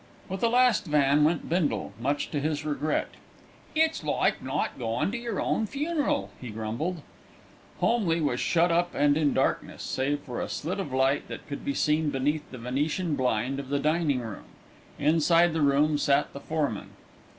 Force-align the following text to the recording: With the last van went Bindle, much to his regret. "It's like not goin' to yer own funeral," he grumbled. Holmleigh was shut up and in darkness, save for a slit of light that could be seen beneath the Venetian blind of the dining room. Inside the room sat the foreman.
With 0.29 0.39
the 0.41 0.49
last 0.49 0.85
van 0.85 1.23
went 1.23 1.47
Bindle, 1.47 1.93
much 1.99 2.31
to 2.31 2.39
his 2.39 2.65
regret. 2.65 3.09
"It's 3.75 4.03
like 4.03 4.41
not 4.41 4.79
goin' 4.79 5.11
to 5.11 5.17
yer 5.19 5.39
own 5.39 5.67
funeral," 5.67 6.31
he 6.41 6.49
grumbled. 6.49 7.03
Holmleigh 7.81 8.19
was 8.23 8.39
shut 8.39 8.71
up 8.71 8.95
and 8.95 9.15
in 9.15 9.35
darkness, 9.35 9.83
save 9.83 10.21
for 10.21 10.41
a 10.41 10.49
slit 10.49 10.79
of 10.79 10.91
light 10.91 11.27
that 11.27 11.47
could 11.47 11.63
be 11.63 11.75
seen 11.75 12.09
beneath 12.09 12.49
the 12.49 12.57
Venetian 12.57 13.15
blind 13.15 13.59
of 13.59 13.69
the 13.69 13.77
dining 13.77 14.21
room. 14.21 14.45
Inside 14.97 15.53
the 15.53 15.61
room 15.61 15.99
sat 15.99 16.33
the 16.33 16.39
foreman. 16.39 16.89